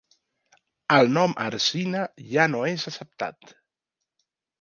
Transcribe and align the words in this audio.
El 0.95 1.11
nom 1.17 1.35
arsina 1.43 2.01
ja 2.29 2.47
no 2.53 2.61
és 2.71 2.87
acceptat. 2.93 3.53